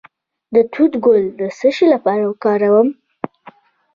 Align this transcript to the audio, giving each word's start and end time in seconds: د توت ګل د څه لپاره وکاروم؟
د 0.53 0.55
توت 0.73 0.93
ګل 1.05 1.23
د 1.39 1.41
څه 1.59 1.69
لپاره 1.93 2.23
وکاروم؟ 2.25 2.87